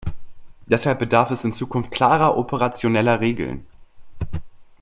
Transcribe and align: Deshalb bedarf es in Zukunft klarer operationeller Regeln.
Deshalb 0.65 0.97
bedarf 0.97 1.29
es 1.29 1.43
in 1.43 1.53
Zukunft 1.53 1.91
klarer 1.91 2.35
operationeller 2.35 3.19
Regeln. 3.19 3.67